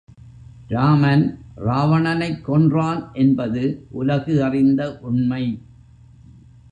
ராமன் 0.67 1.39
ராவணனைக் 1.55 2.45
கொன்றான் 2.45 3.09
என்பது 3.13 3.85
உலகு 3.91 4.43
அறிந்த 4.43 4.99
உண்மை. 5.01 5.43